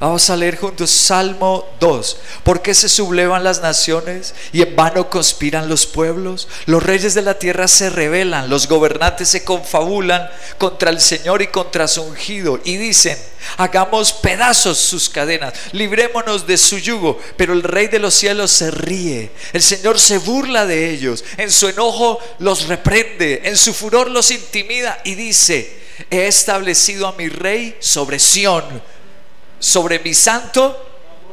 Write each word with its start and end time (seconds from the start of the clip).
Vamos 0.00 0.30
a 0.30 0.36
leer 0.36 0.56
juntos 0.56 0.92
Salmo 0.92 1.68
2. 1.80 2.18
¿Por 2.44 2.62
qué 2.62 2.72
se 2.72 2.88
sublevan 2.88 3.42
las 3.42 3.60
naciones 3.62 4.32
y 4.52 4.62
en 4.62 4.76
vano 4.76 5.10
conspiran 5.10 5.68
los 5.68 5.86
pueblos? 5.86 6.46
Los 6.66 6.84
reyes 6.84 7.14
de 7.14 7.22
la 7.22 7.40
tierra 7.40 7.66
se 7.66 7.90
rebelan, 7.90 8.48
los 8.48 8.68
gobernantes 8.68 9.28
se 9.28 9.42
confabulan 9.42 10.30
contra 10.56 10.90
el 10.90 11.00
Señor 11.00 11.42
y 11.42 11.48
contra 11.48 11.88
su 11.88 12.02
ungido 12.02 12.60
y 12.62 12.76
dicen, 12.76 13.18
hagamos 13.56 14.12
pedazos 14.12 14.78
sus 14.78 15.08
cadenas, 15.08 15.52
librémonos 15.72 16.46
de 16.46 16.58
su 16.58 16.78
yugo. 16.78 17.20
Pero 17.36 17.52
el 17.52 17.64
rey 17.64 17.88
de 17.88 17.98
los 17.98 18.14
cielos 18.14 18.52
se 18.52 18.70
ríe, 18.70 19.32
el 19.52 19.62
Señor 19.64 19.98
se 19.98 20.18
burla 20.18 20.64
de 20.64 20.90
ellos, 20.90 21.24
en 21.38 21.50
su 21.50 21.66
enojo 21.66 22.20
los 22.38 22.68
reprende, 22.68 23.40
en 23.42 23.56
su 23.56 23.74
furor 23.74 24.08
los 24.08 24.30
intimida 24.30 25.00
y 25.02 25.16
dice, 25.16 25.76
he 26.08 26.28
establecido 26.28 27.08
a 27.08 27.14
mi 27.14 27.28
rey 27.28 27.76
sobre 27.80 28.20
Sión 28.20 28.80
sobre 29.58 29.98
mi 29.98 30.14
santo 30.14 30.88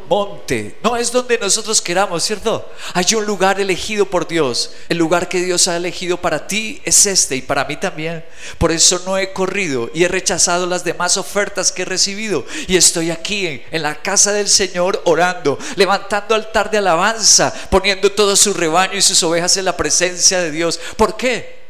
monte. 0.09 0.77
No 0.83 0.95
es 0.95 1.11
donde 1.11 1.37
nosotros 1.37 1.81
queramos, 1.81 2.23
¿cierto? 2.23 2.69
Hay 2.93 3.05
un 3.15 3.25
lugar 3.25 3.59
elegido 3.59 4.05
por 4.05 4.27
Dios. 4.27 4.71
El 4.89 4.97
lugar 4.97 5.27
que 5.27 5.41
Dios 5.41 5.67
ha 5.67 5.77
elegido 5.77 6.17
para 6.17 6.47
ti 6.47 6.81
es 6.85 7.05
este 7.05 7.35
y 7.35 7.41
para 7.41 7.65
mí 7.65 7.77
también. 7.77 8.23
Por 8.57 8.71
eso 8.71 9.01
no 9.05 9.17
he 9.17 9.33
corrido 9.33 9.89
y 9.93 10.03
he 10.03 10.07
rechazado 10.07 10.65
las 10.65 10.83
demás 10.83 11.17
ofertas 11.17 11.71
que 11.71 11.83
he 11.83 11.85
recibido. 11.85 12.45
Y 12.67 12.77
estoy 12.77 13.11
aquí 13.11 13.63
en 13.71 13.81
la 13.81 14.01
casa 14.01 14.31
del 14.31 14.47
Señor 14.47 15.01
orando, 15.05 15.57
levantando 15.75 16.35
altar 16.35 16.69
de 16.71 16.77
alabanza, 16.77 17.53
poniendo 17.69 18.11
todo 18.11 18.35
su 18.35 18.53
rebaño 18.53 18.97
y 18.97 19.01
sus 19.01 19.21
ovejas 19.23 19.57
en 19.57 19.65
la 19.65 19.77
presencia 19.77 20.39
de 20.39 20.51
Dios. 20.51 20.79
¿Por 20.97 21.17
qué? 21.17 21.65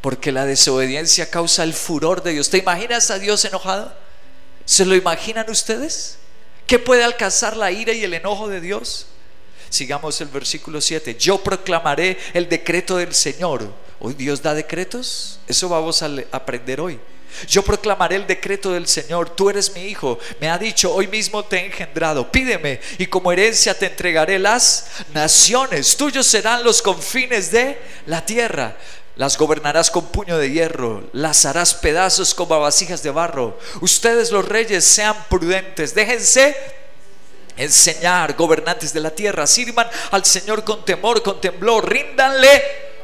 Porque 0.00 0.32
la 0.32 0.46
desobediencia 0.46 1.30
causa 1.30 1.62
el 1.62 1.74
furor 1.74 2.22
de 2.22 2.32
Dios. 2.32 2.50
¿Te 2.50 2.58
imaginas 2.58 3.10
a 3.10 3.18
Dios 3.18 3.44
enojado? 3.44 3.92
¿Se 4.70 4.86
lo 4.86 4.94
imaginan 4.94 5.50
ustedes? 5.50 6.16
¿Qué 6.64 6.78
puede 6.78 7.02
alcanzar 7.02 7.56
la 7.56 7.72
ira 7.72 7.92
y 7.92 8.04
el 8.04 8.14
enojo 8.14 8.46
de 8.46 8.60
Dios? 8.60 9.06
Sigamos 9.68 10.20
el 10.20 10.28
versículo 10.28 10.80
7. 10.80 11.16
Yo 11.18 11.38
proclamaré 11.42 12.16
el 12.34 12.48
decreto 12.48 12.96
del 12.96 13.12
Señor. 13.12 13.68
¿Hoy 13.98 14.14
Dios 14.14 14.40
da 14.40 14.54
decretos? 14.54 15.40
Eso 15.48 15.68
vamos 15.68 16.00
a 16.04 16.10
aprender 16.30 16.80
hoy. 16.80 17.00
Yo 17.48 17.64
proclamaré 17.64 18.14
el 18.14 18.28
decreto 18.28 18.70
del 18.70 18.86
Señor. 18.86 19.30
Tú 19.30 19.50
eres 19.50 19.74
mi 19.74 19.86
hijo. 19.86 20.20
Me 20.40 20.48
ha 20.48 20.56
dicho, 20.56 20.94
hoy 20.94 21.08
mismo 21.08 21.44
te 21.44 21.56
he 21.56 21.66
engendrado. 21.66 22.30
Pídeme 22.30 22.80
y 22.98 23.06
como 23.06 23.32
herencia 23.32 23.76
te 23.76 23.86
entregaré 23.86 24.38
las 24.38 24.86
naciones. 25.12 25.96
Tuyos 25.96 26.28
serán 26.28 26.62
los 26.62 26.80
confines 26.80 27.50
de 27.50 27.76
la 28.06 28.24
tierra. 28.24 28.76
Las 29.20 29.36
gobernarás 29.36 29.90
con 29.90 30.06
puño 30.06 30.38
de 30.38 30.50
hierro, 30.50 31.10
las 31.12 31.44
harás 31.44 31.74
pedazos 31.74 32.32
como 32.32 32.58
vasijas 32.58 33.02
de 33.02 33.10
barro. 33.10 33.58
Ustedes 33.82 34.30
los 34.30 34.48
reyes 34.48 34.82
sean 34.82 35.14
prudentes, 35.28 35.94
déjense 35.94 36.56
enseñar, 37.58 38.34
gobernantes 38.34 38.94
de 38.94 39.00
la 39.00 39.10
tierra, 39.10 39.46
sirvan 39.46 39.90
al 40.12 40.24
Señor 40.24 40.64
con 40.64 40.86
temor, 40.86 41.22
con 41.22 41.38
temblor, 41.38 41.86
ríndanle 41.86 42.62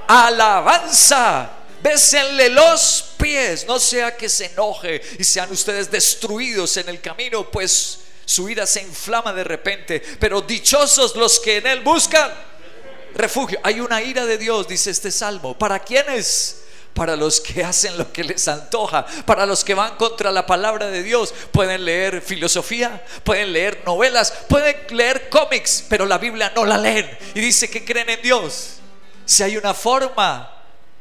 alabanza. 0.08 1.50
Bésenle 1.82 2.48
los 2.48 3.10
pies, 3.18 3.66
no 3.66 3.78
sea 3.78 4.16
que 4.16 4.30
se 4.30 4.46
enoje 4.46 5.02
y 5.18 5.22
sean 5.22 5.52
ustedes 5.52 5.90
destruidos 5.90 6.78
en 6.78 6.88
el 6.88 7.02
camino, 7.02 7.50
pues 7.50 7.98
su 8.24 8.48
ira 8.48 8.66
se 8.66 8.80
inflama 8.80 9.34
de 9.34 9.44
repente. 9.44 10.02
Pero 10.18 10.40
dichosos 10.40 11.14
los 11.14 11.38
que 11.40 11.58
en 11.58 11.66
él 11.66 11.80
buscan 11.80 12.32
refugio. 13.16 13.58
Hay 13.62 13.80
una 13.80 14.02
ira 14.02 14.24
de 14.26 14.38
Dios, 14.38 14.68
dice 14.68 14.90
este 14.90 15.10
salmo. 15.10 15.56
¿Para 15.58 15.78
quiénes? 15.78 16.62
Para 16.94 17.16
los 17.16 17.40
que 17.40 17.62
hacen 17.62 17.98
lo 17.98 18.10
que 18.12 18.24
les 18.24 18.48
antoja, 18.48 19.04
para 19.26 19.44
los 19.44 19.62
que 19.64 19.74
van 19.74 19.96
contra 19.96 20.32
la 20.32 20.46
palabra 20.46 20.86
de 20.86 21.02
Dios. 21.02 21.34
Pueden 21.52 21.84
leer 21.84 22.22
filosofía, 22.22 23.04
pueden 23.24 23.52
leer 23.52 23.82
novelas, 23.84 24.32
pueden 24.48 24.76
leer 24.90 25.28
cómics, 25.28 25.84
pero 25.88 26.06
la 26.06 26.18
Biblia 26.18 26.52
no 26.54 26.64
la 26.64 26.78
leen. 26.78 27.06
Y 27.34 27.40
dice 27.40 27.68
que 27.68 27.84
creen 27.84 28.10
en 28.10 28.22
Dios. 28.22 28.76
Si 29.24 29.42
hay 29.42 29.56
una 29.56 29.74
forma 29.74 30.52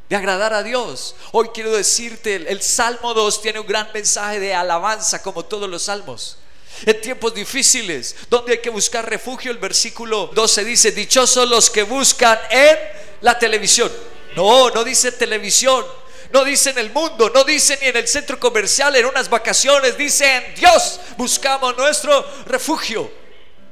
de 0.08 0.16
agradar 0.16 0.52
a 0.52 0.62
Dios. 0.62 1.16
Hoy 1.32 1.48
quiero 1.52 1.72
decirte, 1.72 2.36
el, 2.36 2.62
Salmo 2.62 3.12
2 3.12 3.42
tiene 3.42 3.60
un 3.60 3.66
gran 3.66 3.88
mensaje 3.92 4.38
de 4.38 4.54
alabanza 4.54 5.22
como 5.22 5.44
todos 5.44 5.68
los 5.68 5.82
salmos 5.82 6.38
en 6.84 7.00
tiempos 7.00 7.34
difíciles, 7.34 8.14
donde 8.28 8.52
hay 8.52 8.58
que 8.58 8.70
buscar 8.70 9.08
refugio. 9.08 9.50
El 9.50 9.58
versículo 9.58 10.30
12 10.34 10.64
dice, 10.64 10.92
dichosos 10.92 11.48
los 11.48 11.70
que 11.70 11.82
buscan 11.82 12.38
en 12.50 12.78
la 13.20 13.38
televisión. 13.38 13.90
No, 14.34 14.70
no 14.70 14.84
dice 14.84 15.12
televisión, 15.12 15.84
no 16.32 16.44
dice 16.44 16.70
en 16.70 16.78
el 16.78 16.90
mundo, 16.90 17.30
no 17.30 17.44
dice 17.44 17.78
ni 17.80 17.88
en 17.88 17.96
el 17.96 18.06
centro 18.06 18.38
comercial, 18.38 18.94
en 18.96 19.06
unas 19.06 19.30
vacaciones, 19.30 19.96
dice 19.96 20.30
en 20.30 20.54
Dios 20.54 21.00
buscamos 21.16 21.76
nuestro 21.76 22.26
refugio. 22.46 23.10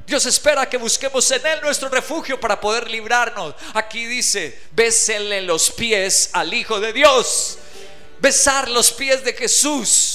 Dios 0.07 0.27
espera 0.27 0.69
que 0.69 0.77
busquemos 0.77 1.31
en 1.31 1.47
Él 1.47 1.61
nuestro 1.63 1.89
refugio 1.89 2.39
para 2.39 2.61
poder 2.61 2.91
librarnos. 2.91 3.55
Aquí 3.73 4.05
dice, 4.05 4.59
bésenle 4.73 5.41
los 5.43 5.71
pies 5.71 6.29
al 6.33 6.53
Hijo 6.53 6.79
de 6.79 6.93
Dios. 6.93 7.59
Besar 8.21 8.69
los 8.69 8.93
pies 8.93 9.25
de 9.25 9.33
Jesús 9.33 10.14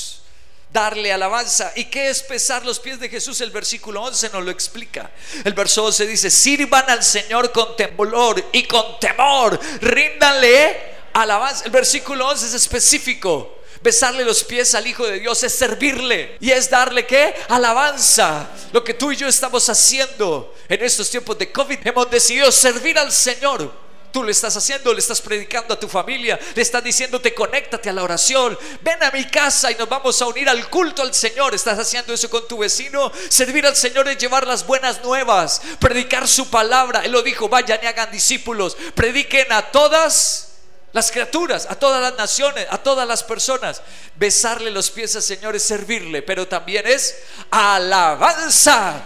darle 0.72 1.12
alabanza. 1.12 1.72
¿Y 1.76 1.86
qué 1.86 2.10
es 2.10 2.22
pesar 2.24 2.66
los 2.66 2.80
pies 2.80 3.00
de 3.00 3.10
Jesús? 3.10 3.42
El 3.42 3.52
versículo 3.52 4.04
11 4.04 4.30
nos 4.30 4.44
lo 4.44 4.52
explica. 4.52 5.12
El 5.44 5.54
verso 5.54 5.86
11 5.86 6.08
dice, 6.08 6.30
sirvan 6.30 6.90
al 6.90 7.04
Señor 7.04 7.52
con 7.52 7.76
temblor 7.76 8.44
y 8.52 8.64
con 8.64 9.00
temor, 9.00 9.60
ríndanle 9.82 10.78
alabanza. 11.14 11.66
El 11.66 11.72
versículo 11.72 12.28
11 12.30 12.48
es 12.48 12.54
específico. 12.54 13.56
Besarle 13.82 14.26
los 14.26 14.44
pies 14.44 14.76
al 14.76 14.86
Hijo 14.88 15.08
de 15.08 15.20
Dios 15.20 15.42
es 15.42 15.56
servirle 15.56 16.36
y 16.42 16.52
es 16.52 16.70
darle 16.70 17.08
qué? 17.08 17.34
Alabanza. 17.48 18.50
Lo 18.74 18.84
que 18.84 18.94
tú 18.94 19.12
y 19.12 19.16
yo 19.16 19.28
estamos 19.28 19.70
haciendo 19.70 20.54
en 20.68 20.84
estos 20.84 21.10
tiempos 21.10 21.38
de 21.38 21.50
COVID, 21.50 21.80
hemos 21.86 22.12
decidido 22.12 22.52
servir 22.52 23.00
al 23.00 23.12
Señor 23.12 23.89
Tú 24.12 24.24
lo 24.24 24.32
estás 24.32 24.56
haciendo, 24.58 24.92
le 24.92 25.00
estás 25.00 25.22
predicando 25.22 25.74
a 25.74 25.80
tu 25.80 25.88
familia, 25.88 26.40
le 26.56 26.62
estás 26.62 26.84
diciéndote 26.84 27.34
conéctate 27.34 27.90
a 27.90 27.94
la 27.94 28.04
oración, 28.04 28.58
ven 28.82 29.04
a 29.04 29.12
mi 29.12 29.26
casa 29.26 29.72
y 29.72 29.76
nos 29.76 29.88
vamos 29.88 30.20
a 30.22 30.26
unir 30.26 30.50
al 30.50 30.68
culto 30.70 31.04
al 31.04 31.14
Señor. 31.14 31.54
Estás 31.54 31.78
haciendo 31.78 32.14
eso 32.14 32.30
con 32.30 32.48
tu 32.48 32.58
vecino. 32.58 33.12
Servir 33.30 33.68
al 33.68 33.76
Señor 33.76 34.08
es 34.08 34.18
llevar 34.18 34.48
las 34.48 34.66
buenas 34.66 35.04
nuevas, 35.04 35.62
predicar 35.80 36.28
su 36.28 36.50
palabra. 36.50 37.02
Él 37.06 37.12
lo 37.12 37.22
dijo, 37.22 37.50
vayan 37.50 37.80
y 37.84 37.86
hagan 37.86 38.12
discípulos, 38.12 38.76
prediquen 38.96 39.52
a 39.52 39.72
todas 39.72 40.48
las 40.92 41.12
criaturas, 41.12 41.68
a 41.70 41.76
todas 41.76 42.02
las 42.02 42.18
naciones, 42.18 42.66
a 42.70 42.80
todas 42.80 43.08
las 43.08 43.24
personas. 43.24 43.82
Besarle 44.16 44.72
los 44.72 44.90
pies 44.90 45.16
al 45.16 45.22
Señor 45.22 45.56
es 45.56 45.64
servirle, 45.64 46.24
pero 46.24 46.48
también 46.48 46.88
es 46.88 47.16
alabanza. 47.52 49.04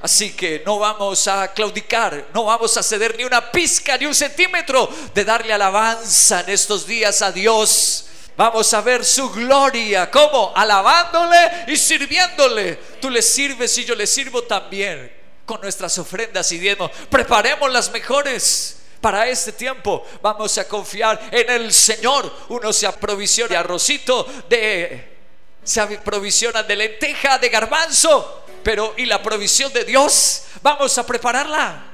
Así 0.00 0.32
que 0.32 0.62
no 0.64 0.78
vamos 0.78 1.26
a 1.26 1.52
claudicar, 1.52 2.26
no 2.32 2.44
vamos 2.44 2.76
a 2.76 2.82
ceder 2.82 3.16
ni 3.16 3.24
una 3.24 3.50
pizca, 3.50 3.96
ni 3.96 4.06
un 4.06 4.14
centímetro 4.14 4.88
de 5.12 5.24
darle 5.24 5.52
alabanza 5.52 6.40
en 6.42 6.50
estos 6.50 6.86
días 6.86 7.20
a 7.20 7.32
Dios. 7.32 8.04
Vamos 8.36 8.72
a 8.72 8.80
ver 8.80 9.04
su 9.04 9.28
gloria, 9.30 10.08
¿cómo? 10.08 10.52
Alabándole 10.54 11.64
y 11.66 11.76
sirviéndole. 11.76 12.76
Tú 13.00 13.10
le 13.10 13.20
sirves 13.20 13.76
y 13.78 13.84
yo 13.84 13.96
le 13.96 14.06
sirvo 14.06 14.42
también 14.42 15.12
con 15.44 15.60
nuestras 15.60 15.98
ofrendas 15.98 16.52
y 16.52 16.58
diezmos. 16.58 16.92
Preparemos 17.10 17.72
las 17.72 17.90
mejores 17.90 18.76
para 19.00 19.26
este 19.26 19.50
tiempo. 19.50 20.06
Vamos 20.22 20.56
a 20.58 20.68
confiar 20.68 21.20
en 21.32 21.50
el 21.50 21.72
Señor. 21.72 22.32
Uno 22.50 22.72
se 22.72 22.86
aprovisiona 22.86 23.48
de 23.48 23.56
arrocito, 23.56 24.24
de 24.48 25.16
se 25.64 25.80
aprovisiona 25.80 26.62
de 26.62 26.76
lenteja, 26.76 27.38
de 27.38 27.48
garbanzo 27.48 28.44
pero 28.62 28.94
¿y 28.96 29.06
la 29.06 29.22
provisión 29.22 29.72
de 29.72 29.84
Dios? 29.84 30.42
Vamos 30.62 30.96
a 30.98 31.06
prepararla. 31.06 31.84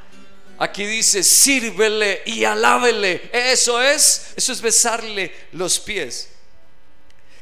Aquí 0.59 0.87
dice, 0.87 1.23
sírvele 1.23 2.23
y 2.27 2.45
alábele. 2.45 3.31
Eso 3.33 3.83
es, 3.83 4.33
eso 4.37 4.53
es 4.53 4.61
besarle 4.61 5.35
los 5.53 5.81
pies. 5.81 6.29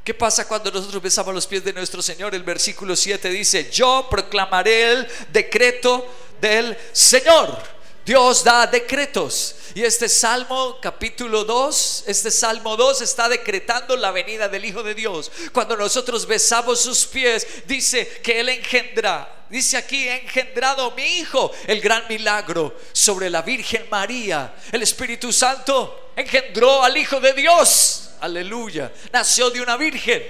¿Qué 0.02 0.14
pasa 0.14 0.48
cuando 0.48 0.70
nosotros 0.70 1.02
besamos 1.02 1.32
los 1.32 1.46
pies 1.46 1.62
de 1.62 1.72
nuestro 1.72 2.02
Señor? 2.02 2.34
El 2.34 2.42
versículo 2.42 2.96
7 2.96 3.28
dice, 3.28 3.70
yo 3.70 4.08
proclamaré 4.10 4.92
el 4.92 5.08
decreto 5.32 6.06
del 6.40 6.76
Señor. 6.92 7.56
Dios 8.04 8.43
da 8.44 8.66
decretos. 8.66 9.56
Y 9.75 9.82
este 9.82 10.08
Salmo 10.08 10.78
capítulo 10.81 11.44
2, 11.44 12.04
este 12.06 12.31
Salmo 12.31 12.76
2 12.76 13.00
está 13.02 13.28
decretando 13.28 13.96
la 13.96 14.10
venida 14.10 14.49
del 14.49 14.64
Hijo 14.64 14.82
de 14.82 14.94
Dios. 14.94 15.31
Cuando 15.52 15.76
nosotros 15.76 16.26
besamos 16.26 16.81
sus 16.81 17.06
pies, 17.06 17.46
dice 17.66 18.20
que 18.22 18.40
Él 18.40 18.49
engendra. 18.49 19.46
Dice 19.49 19.76
aquí, 19.76 20.08
he 20.08 20.22
engendrado 20.22 20.90
mi 20.93 21.04
Hijo, 21.20 21.52
el 21.66 21.81
gran 21.81 22.06
milagro 22.08 22.76
sobre 22.93 23.31
la 23.31 23.43
Virgen 23.43 23.87
María. 23.90 24.55
El 24.70 24.82
Espíritu 24.82 25.32
Santo 25.32 26.10
engendró 26.16 26.82
al 26.82 26.96
Hijo 26.96 27.20
de 27.20 27.32
Dios. 27.32 28.10
Aleluya. 28.20 28.93
Nació 29.12 29.50
de 29.50 29.60
una 29.60 29.76
virgen 29.76 30.22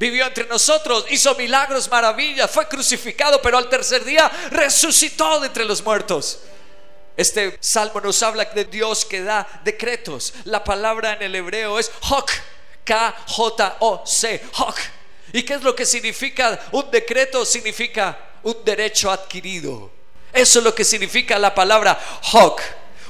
vivió 0.00 0.26
entre 0.26 0.46
nosotros, 0.46 1.04
hizo 1.10 1.34
milagros, 1.34 1.90
maravillas, 1.90 2.50
fue 2.50 2.66
crucificado, 2.66 3.42
pero 3.42 3.58
al 3.58 3.68
tercer 3.68 4.02
día 4.02 4.30
resucitó 4.50 5.40
de 5.40 5.48
entre 5.48 5.66
los 5.66 5.84
muertos. 5.84 6.38
Este 7.20 7.58
salmo 7.60 8.00
nos 8.00 8.22
habla 8.22 8.46
de 8.46 8.64
Dios 8.64 9.04
que 9.04 9.22
da 9.22 9.46
decretos. 9.62 10.32
La 10.44 10.64
palabra 10.64 11.12
en 11.12 11.20
el 11.20 11.34
hebreo 11.34 11.78
es 11.78 11.92
hok, 12.08 12.30
K-J-O-C, 12.82 14.42
hok. 14.56 14.78
¿Y 15.34 15.42
qué 15.42 15.52
es 15.52 15.62
lo 15.62 15.76
que 15.76 15.84
significa 15.84 16.58
un 16.72 16.90
decreto? 16.90 17.44
Significa 17.44 18.18
un 18.42 18.56
derecho 18.64 19.10
adquirido. 19.10 19.90
Eso 20.32 20.60
es 20.60 20.64
lo 20.64 20.74
que 20.74 20.82
significa 20.82 21.38
la 21.38 21.54
palabra 21.54 22.00
hok, 22.32 22.62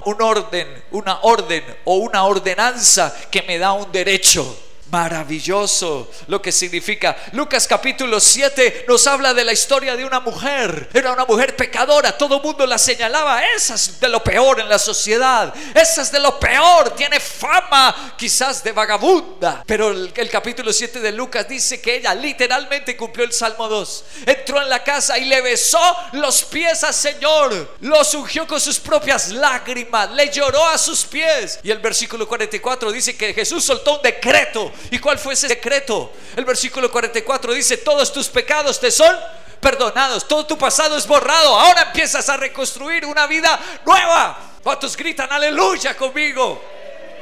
un 0.06 0.20
orden, 0.20 0.82
una 0.90 1.20
orden 1.20 1.62
o 1.84 1.98
una 1.98 2.24
ordenanza 2.24 3.16
que 3.30 3.42
me 3.42 3.58
da 3.58 3.74
un 3.74 3.92
derecho 3.92 4.69
maravilloso 4.90 6.10
lo 6.26 6.42
que 6.42 6.52
significa. 6.52 7.16
Lucas 7.32 7.66
capítulo 7.66 8.20
7 8.20 8.84
nos 8.88 9.06
habla 9.06 9.32
de 9.34 9.44
la 9.44 9.52
historia 9.52 9.96
de 9.96 10.04
una 10.04 10.20
mujer. 10.20 10.88
Era 10.92 11.12
una 11.12 11.24
mujer 11.24 11.56
pecadora, 11.56 12.16
todo 12.16 12.36
el 12.36 12.42
mundo 12.42 12.66
la 12.66 12.78
señalaba. 12.78 13.42
Esa 13.54 13.74
es 13.74 14.00
de 14.00 14.08
lo 14.08 14.22
peor 14.22 14.60
en 14.60 14.68
la 14.68 14.78
sociedad. 14.78 15.54
Esa 15.74 16.02
es 16.02 16.12
de 16.12 16.20
lo 16.20 16.38
peor, 16.38 16.94
tiene 16.96 17.20
fama 17.20 18.14
quizás 18.16 18.62
de 18.62 18.72
vagabunda. 18.72 19.62
Pero 19.66 19.90
el, 19.90 20.30
capítulo 20.30 20.72
7 20.72 21.00
de 21.00 21.12
Lucas 21.12 21.48
dice 21.48 21.80
que 21.80 21.96
ella 21.96 22.14
literalmente 22.14 22.96
cumplió 22.96 23.24
el 23.24 23.32
Salmo 23.32 23.68
2. 23.68 24.04
Entró 24.26 24.60
en 24.60 24.68
la 24.68 24.82
casa 24.82 25.18
y 25.18 25.24
le 25.24 25.40
besó 25.40 25.80
los 26.12 26.44
pies 26.44 26.82
al 26.84 26.94
Señor. 26.94 27.76
Los 27.80 28.14
ungió 28.14 28.46
con 28.46 28.60
sus 28.60 28.78
propias 28.78 29.28
lágrimas. 29.28 30.10
Le 30.12 30.30
lloró 30.30 30.66
a 30.68 30.78
sus 30.78 31.04
pies. 31.04 31.60
Y 31.62 31.70
el 31.70 31.78
versículo 31.78 32.26
44 32.26 32.92
dice 32.92 33.16
que 33.16 33.34
Jesús 33.34 33.64
soltó 33.64 33.96
un 33.96 34.02
decreto 34.02 34.72
¿Y 34.90 34.98
cuál 34.98 35.18
fue 35.18 35.34
ese 35.34 35.48
decreto? 35.48 36.12
El 36.36 36.44
versículo 36.44 36.90
44 36.90 37.52
dice, 37.52 37.78
todos 37.78 38.12
tus 38.12 38.28
pecados 38.28 38.80
te 38.80 38.90
son 38.90 39.16
perdonados, 39.60 40.26
todo 40.26 40.46
tu 40.46 40.56
pasado 40.56 40.96
es 40.96 41.06
borrado, 41.06 41.58
ahora 41.58 41.82
empiezas 41.82 42.28
a 42.28 42.36
reconstruir 42.36 43.04
una 43.04 43.26
vida 43.26 43.58
nueva. 43.84 44.38
¿Cuántos 44.62 44.96
gritan 44.96 45.30
aleluya 45.30 45.96
conmigo? 45.96 46.62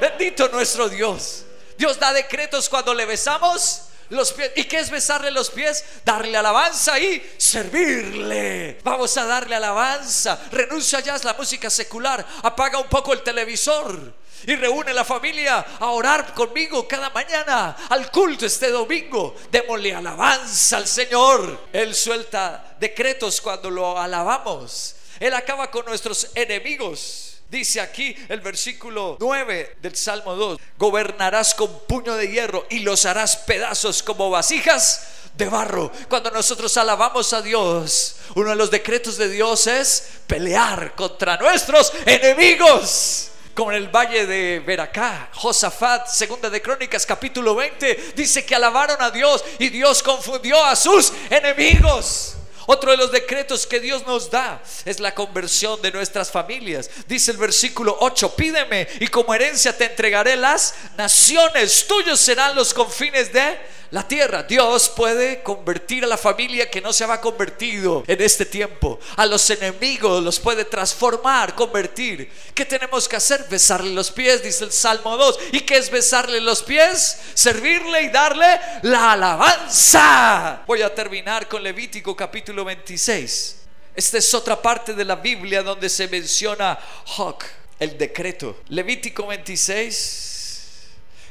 Bendito 0.00 0.48
nuestro 0.48 0.88
Dios. 0.88 1.44
Dios 1.76 1.98
da 1.98 2.12
decretos 2.12 2.68
cuando 2.68 2.94
le 2.94 3.06
besamos 3.06 3.82
los 4.10 4.32
pies. 4.32 4.52
¿Y 4.56 4.64
qué 4.64 4.78
es 4.78 4.90
besarle 4.90 5.30
los 5.30 5.50
pies? 5.50 5.84
Darle 6.04 6.36
alabanza 6.36 6.98
y 6.98 7.34
servirle. 7.36 8.78
Vamos 8.82 9.16
a 9.16 9.26
darle 9.26 9.54
alabanza. 9.54 10.38
Renuncia 10.50 11.00
ya 11.00 11.14
a 11.14 11.18
la 11.18 11.34
música 11.34 11.70
secular. 11.70 12.24
Apaga 12.42 12.78
un 12.78 12.88
poco 12.88 13.12
el 13.12 13.22
televisor 13.22 14.14
y 14.46 14.56
reúne 14.56 14.92
la 14.94 15.04
familia 15.04 15.64
a 15.78 15.90
orar 15.90 16.32
conmigo 16.34 16.86
cada 16.86 17.10
mañana 17.10 17.76
al 17.88 18.10
culto 18.10 18.46
este 18.46 18.70
domingo. 18.70 19.34
Démosle 19.50 19.94
alabanza 19.94 20.76
al 20.76 20.86
Señor. 20.86 21.68
Él 21.72 21.94
suelta 21.94 22.76
decretos 22.78 23.40
cuando 23.40 23.70
lo 23.70 23.98
alabamos. 23.98 24.96
Él 25.20 25.34
acaba 25.34 25.70
con 25.70 25.84
nuestros 25.84 26.28
enemigos. 26.34 27.24
Dice 27.50 27.80
aquí 27.80 28.14
el 28.28 28.40
versículo 28.40 29.16
9 29.18 29.78
del 29.80 29.96
Salmo 29.96 30.34
2, 30.34 30.60
gobernarás 30.76 31.54
con 31.54 31.80
puño 31.86 32.14
de 32.14 32.28
hierro 32.28 32.66
y 32.68 32.80
los 32.80 33.06
harás 33.06 33.38
pedazos 33.38 34.02
como 34.02 34.28
vasijas 34.28 35.08
de 35.34 35.48
barro. 35.48 35.90
Cuando 36.10 36.30
nosotros 36.30 36.76
alabamos 36.76 37.32
a 37.32 37.40
Dios, 37.40 38.16
uno 38.34 38.50
de 38.50 38.56
los 38.56 38.70
decretos 38.70 39.16
de 39.16 39.30
Dios 39.30 39.66
es 39.66 40.08
pelear 40.26 40.94
contra 40.94 41.38
nuestros 41.38 41.90
enemigos 42.04 43.30
como 43.58 43.72
en 43.72 43.78
el 43.78 43.88
valle 43.88 44.24
de 44.24 44.60
Veracá, 44.60 45.30
Josafat, 45.34 46.06
segunda 46.06 46.48
de 46.48 46.62
Crónicas, 46.62 47.04
capítulo 47.04 47.56
20, 47.56 48.12
dice 48.14 48.46
que 48.46 48.54
alabaron 48.54 49.02
a 49.02 49.10
Dios 49.10 49.44
y 49.58 49.68
Dios 49.68 50.00
confundió 50.00 50.64
a 50.64 50.76
sus 50.76 51.12
enemigos. 51.28 52.36
Otro 52.66 52.92
de 52.92 52.96
los 52.96 53.10
decretos 53.10 53.66
que 53.66 53.80
Dios 53.80 54.06
nos 54.06 54.30
da 54.30 54.62
es 54.84 55.00
la 55.00 55.12
conversión 55.12 55.82
de 55.82 55.90
nuestras 55.90 56.30
familias. 56.30 56.88
Dice 57.08 57.32
el 57.32 57.36
versículo 57.36 57.96
8, 57.98 58.36
pídeme 58.36 58.86
y 59.00 59.08
como 59.08 59.34
herencia 59.34 59.76
te 59.76 59.86
entregaré 59.86 60.36
las 60.36 60.74
naciones, 60.96 61.84
tuyos 61.88 62.20
serán 62.20 62.54
los 62.54 62.72
confines 62.72 63.32
de 63.32 63.58
la 63.90 64.06
tierra. 64.06 64.42
Dios 64.42 64.88
puede 64.88 65.42
convertir 65.42 66.04
a 66.04 66.06
la 66.06 66.16
familia 66.18 66.70
que 66.70 66.80
no 66.80 66.92
se 66.92 67.04
ha 67.04 67.20
convertido 67.20 68.04
en 68.06 68.20
este 68.20 68.44
tiempo. 68.44 68.98
A 69.16 69.26
los 69.26 69.48
enemigos 69.50 70.22
los 70.22 70.38
puede 70.38 70.64
transformar, 70.64 71.54
convertir. 71.54 72.30
¿Qué 72.54 72.64
tenemos 72.64 73.08
que 73.08 73.16
hacer? 73.16 73.46
Besarle 73.48 73.90
los 73.90 74.10
pies, 74.10 74.42
dice 74.42 74.64
el 74.64 74.72
Salmo 74.72 75.16
2. 75.16 75.38
¿Y 75.52 75.60
qué 75.60 75.76
es 75.76 75.90
besarle 75.90 76.40
los 76.40 76.62
pies? 76.62 77.18
Servirle 77.34 78.02
y 78.02 78.08
darle 78.08 78.60
la 78.82 79.12
alabanza. 79.12 80.62
Voy 80.66 80.82
a 80.82 80.94
terminar 80.94 81.48
con 81.48 81.62
Levítico 81.62 82.14
capítulo 82.14 82.64
26. 82.64 83.56
Esta 83.94 84.18
es 84.18 84.32
otra 84.34 84.60
parte 84.60 84.94
de 84.94 85.04
la 85.04 85.16
Biblia 85.16 85.62
donde 85.62 85.88
se 85.88 86.06
menciona 86.06 86.78
Hawk, 87.16 87.44
el 87.80 87.98
decreto. 87.98 88.60
Levítico 88.68 89.26
26. 89.26 90.36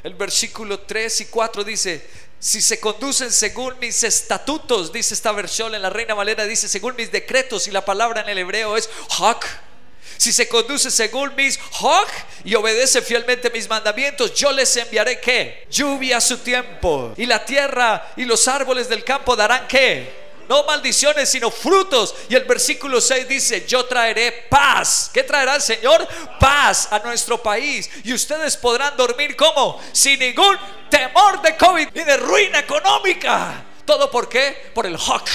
El 0.02 0.14
versículo 0.14 0.80
3 0.80 1.22
y 1.22 1.24
4 1.26 1.64
dice, 1.64 2.06
si 2.40 2.62
se 2.62 2.78
conducen 2.78 3.32
según 3.32 3.78
mis 3.80 4.04
estatutos, 4.04 4.92
dice 4.92 5.14
esta 5.14 5.32
versión 5.32 5.74
en 5.74 5.82
la 5.82 5.90
Reina 5.90 6.14
Valera, 6.14 6.44
dice 6.44 6.68
según 6.68 6.94
mis 6.96 7.10
decretos 7.10 7.66
y 7.66 7.72
la 7.72 7.84
palabra 7.84 8.20
en 8.20 8.28
el 8.28 8.38
hebreo 8.38 8.76
es 8.76 8.88
hak. 9.18 9.44
Si 10.16 10.32
se 10.32 10.48
conduce 10.48 10.90
según 10.90 11.34
mis 11.36 11.58
hak 11.58 12.08
y 12.44 12.54
obedece 12.54 13.02
fielmente 13.02 13.50
mis 13.50 13.68
mandamientos, 13.68 14.34
yo 14.34 14.52
les 14.52 14.76
enviaré 14.76 15.20
que 15.20 15.66
lluvia 15.70 16.18
a 16.18 16.20
su 16.20 16.38
tiempo 16.38 17.12
y 17.16 17.26
la 17.26 17.44
tierra 17.44 18.12
y 18.16 18.24
los 18.24 18.46
árboles 18.46 18.88
del 18.88 19.04
campo 19.04 19.34
darán 19.36 19.66
que 19.66 20.28
no 20.48 20.64
maldiciones, 20.64 21.28
sino 21.28 21.50
frutos. 21.50 22.14
Y 22.28 22.34
el 22.34 22.44
versículo 22.44 23.00
6 23.00 23.28
dice, 23.28 23.66
yo 23.66 23.84
traeré 23.84 24.46
paz. 24.48 25.10
¿Qué 25.12 25.22
traerá 25.22 25.56
el 25.56 25.62
Señor? 25.62 26.08
Paz 26.40 26.88
a 26.90 26.98
nuestro 27.00 27.42
país. 27.42 27.88
Y 28.02 28.14
ustedes 28.14 28.56
podrán 28.56 28.96
dormir 28.96 29.36
como? 29.36 29.80
Sin 29.92 30.18
ningún 30.18 30.56
temor 30.88 31.42
de 31.42 31.56
COVID 31.56 31.88
ni 31.94 32.04
de 32.04 32.16
ruina 32.16 32.60
económica. 32.60 33.64
¿Todo 33.84 34.10
por 34.10 34.28
qué? 34.28 34.70
Por 34.74 34.86
el 34.86 34.96
Hawk 34.96 35.28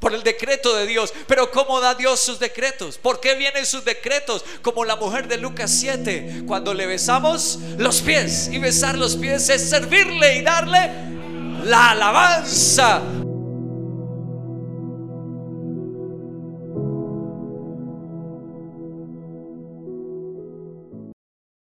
por 0.00 0.14
el 0.14 0.22
decreto 0.22 0.74
de 0.74 0.86
Dios. 0.86 1.12
Pero 1.28 1.50
¿cómo 1.50 1.78
da 1.78 1.94
Dios 1.94 2.20
sus 2.20 2.40
decretos? 2.40 2.98
¿Por 2.98 3.20
qué 3.20 3.34
vienen 3.34 3.66
sus 3.66 3.84
decretos? 3.84 4.44
Como 4.62 4.84
la 4.84 4.96
mujer 4.96 5.28
de 5.28 5.36
Lucas 5.36 5.70
7, 5.70 6.44
cuando 6.46 6.74
le 6.74 6.86
besamos 6.86 7.58
los 7.76 8.00
pies. 8.00 8.48
Y 8.50 8.58
besar 8.58 8.96
los 8.96 9.16
pies 9.16 9.48
es 9.50 9.68
servirle 9.68 10.38
y 10.38 10.42
darle 10.42 10.90
la 11.64 11.90
alabanza 11.90 13.02